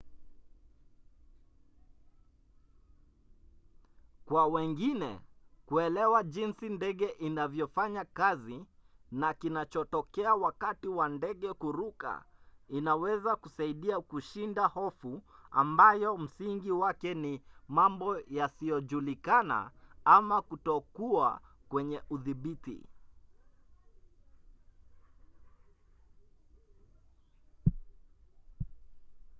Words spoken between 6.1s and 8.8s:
jinsi ndege inavyofanya kazi